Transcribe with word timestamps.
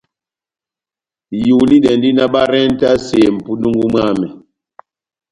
Ihulidɛndi 1.39 2.09
náh 2.17 2.29
barentase 2.33 3.19
mʼpundungu 3.35 3.85
mwámɛ. 3.93 4.27